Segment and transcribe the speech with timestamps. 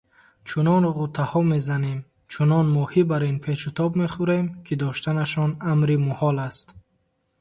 [0.47, 1.99] Чунон ғӯтаҳо мезанем,
[2.31, 6.67] чунон моҳӣ барин печутоб мехӯрем, ки доштанашон амри муҳол аст.